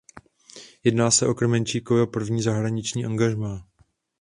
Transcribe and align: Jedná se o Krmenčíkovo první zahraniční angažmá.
Jedná 0.83 1.11
se 1.11 1.27
o 1.27 1.33
Krmenčíkovo 1.33 2.07
první 2.07 2.41
zahraniční 2.41 3.05
angažmá. 3.05 3.67